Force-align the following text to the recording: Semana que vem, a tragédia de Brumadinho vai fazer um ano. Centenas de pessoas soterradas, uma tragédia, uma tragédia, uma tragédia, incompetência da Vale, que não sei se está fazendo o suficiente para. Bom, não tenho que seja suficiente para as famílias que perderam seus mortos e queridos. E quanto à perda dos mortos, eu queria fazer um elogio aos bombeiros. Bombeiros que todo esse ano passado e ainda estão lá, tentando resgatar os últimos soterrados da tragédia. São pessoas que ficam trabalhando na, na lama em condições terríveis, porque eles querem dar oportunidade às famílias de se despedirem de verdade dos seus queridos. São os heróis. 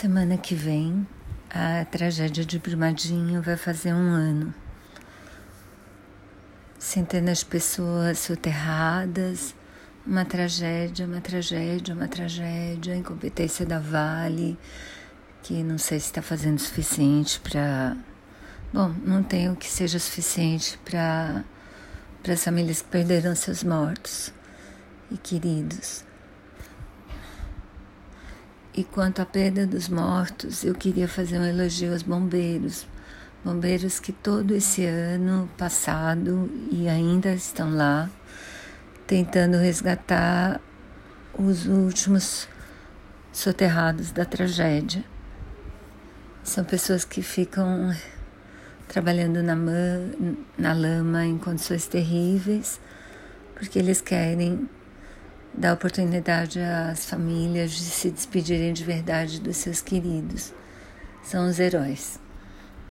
Semana 0.00 0.38
que 0.38 0.54
vem, 0.54 1.04
a 1.50 1.84
tragédia 1.84 2.44
de 2.44 2.56
Brumadinho 2.60 3.42
vai 3.42 3.56
fazer 3.56 3.92
um 3.92 4.12
ano. 4.12 4.54
Centenas 6.78 7.38
de 7.38 7.46
pessoas 7.46 8.20
soterradas, 8.20 9.56
uma 10.06 10.24
tragédia, 10.24 11.04
uma 11.04 11.20
tragédia, 11.20 11.96
uma 11.96 12.06
tragédia, 12.06 12.94
incompetência 12.94 13.66
da 13.66 13.80
Vale, 13.80 14.56
que 15.42 15.64
não 15.64 15.78
sei 15.78 15.98
se 15.98 16.06
está 16.06 16.22
fazendo 16.22 16.58
o 16.58 16.62
suficiente 16.62 17.40
para. 17.40 17.96
Bom, 18.72 18.94
não 19.04 19.24
tenho 19.24 19.56
que 19.56 19.66
seja 19.66 19.98
suficiente 19.98 20.78
para 20.84 21.42
as 22.32 22.44
famílias 22.44 22.82
que 22.82 22.88
perderam 22.88 23.34
seus 23.34 23.64
mortos 23.64 24.32
e 25.10 25.18
queridos. 25.18 26.06
E 28.78 28.84
quanto 28.84 29.20
à 29.20 29.26
perda 29.26 29.66
dos 29.66 29.88
mortos, 29.88 30.62
eu 30.62 30.72
queria 30.72 31.08
fazer 31.08 31.36
um 31.36 31.44
elogio 31.44 31.90
aos 31.90 32.04
bombeiros. 32.04 32.86
Bombeiros 33.44 33.98
que 33.98 34.12
todo 34.12 34.54
esse 34.54 34.84
ano 34.84 35.50
passado 35.58 36.48
e 36.70 36.88
ainda 36.88 37.34
estão 37.34 37.74
lá, 37.74 38.08
tentando 39.04 39.56
resgatar 39.56 40.60
os 41.36 41.66
últimos 41.66 42.46
soterrados 43.32 44.12
da 44.12 44.24
tragédia. 44.24 45.02
São 46.44 46.62
pessoas 46.62 47.04
que 47.04 47.20
ficam 47.20 47.92
trabalhando 48.86 49.42
na, 49.42 49.56
na 50.56 50.72
lama 50.72 51.26
em 51.26 51.36
condições 51.36 51.88
terríveis, 51.88 52.80
porque 53.56 53.76
eles 53.76 54.00
querem 54.00 54.68
dar 55.58 55.74
oportunidade 55.74 56.60
às 56.60 57.04
famílias 57.04 57.72
de 57.72 57.82
se 57.82 58.10
despedirem 58.10 58.72
de 58.72 58.84
verdade 58.84 59.40
dos 59.40 59.56
seus 59.56 59.80
queridos. 59.80 60.54
São 61.22 61.48
os 61.48 61.58
heróis. 61.58 62.20